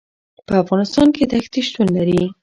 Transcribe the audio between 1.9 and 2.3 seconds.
لري.